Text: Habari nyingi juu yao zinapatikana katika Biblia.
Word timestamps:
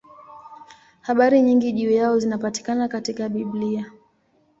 Habari 1.01 1.41
nyingi 1.41 1.71
juu 1.73 1.91
yao 1.91 2.19
zinapatikana 2.19 2.87
katika 2.87 3.29
Biblia. 3.29 3.91